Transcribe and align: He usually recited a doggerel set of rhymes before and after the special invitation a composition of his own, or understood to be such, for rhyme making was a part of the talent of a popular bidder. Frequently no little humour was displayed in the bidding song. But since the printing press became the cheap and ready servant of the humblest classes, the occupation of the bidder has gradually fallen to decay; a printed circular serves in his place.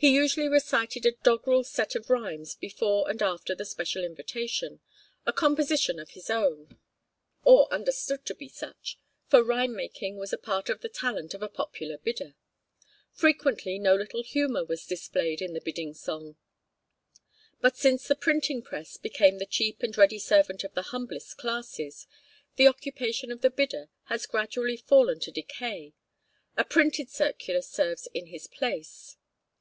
He 0.00 0.14
usually 0.14 0.48
recited 0.48 1.04
a 1.04 1.12
doggerel 1.12 1.62
set 1.62 1.94
of 1.94 2.08
rhymes 2.08 2.54
before 2.54 3.10
and 3.10 3.22
after 3.22 3.54
the 3.54 3.66
special 3.66 4.02
invitation 4.02 4.80
a 5.26 5.32
composition 5.34 5.98
of 5.98 6.12
his 6.12 6.30
own, 6.30 6.78
or 7.44 7.70
understood 7.70 8.24
to 8.24 8.34
be 8.34 8.48
such, 8.48 8.98
for 9.28 9.44
rhyme 9.44 9.76
making 9.76 10.16
was 10.16 10.32
a 10.32 10.38
part 10.38 10.70
of 10.70 10.80
the 10.80 10.88
talent 10.88 11.34
of 11.34 11.42
a 11.42 11.50
popular 11.50 11.98
bidder. 11.98 12.34
Frequently 13.12 13.78
no 13.78 13.94
little 13.94 14.22
humour 14.22 14.64
was 14.64 14.86
displayed 14.86 15.42
in 15.42 15.52
the 15.52 15.60
bidding 15.60 15.92
song. 15.92 16.36
But 17.60 17.76
since 17.76 18.08
the 18.08 18.16
printing 18.16 18.62
press 18.62 18.96
became 18.96 19.36
the 19.36 19.44
cheap 19.44 19.82
and 19.82 19.94
ready 19.98 20.18
servant 20.18 20.64
of 20.64 20.72
the 20.72 20.80
humblest 20.96 21.36
classes, 21.36 22.06
the 22.56 22.66
occupation 22.68 23.30
of 23.30 23.42
the 23.42 23.50
bidder 23.50 23.90
has 24.04 24.24
gradually 24.24 24.78
fallen 24.78 25.20
to 25.20 25.30
decay; 25.30 25.92
a 26.56 26.64
printed 26.64 27.10
circular 27.10 27.60
serves 27.60 28.08
in 28.14 28.28
his 28.28 28.46
place. 28.46 29.18